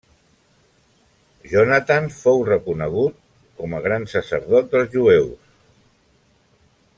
Jonatan 1.51 2.09
fou 2.21 2.41
reconegut 2.47 3.19
com 3.61 3.77
a 3.79 3.83
gran 3.89 4.09
sacerdot 4.15 4.73
dels 4.73 4.91
jueus. 4.97 5.55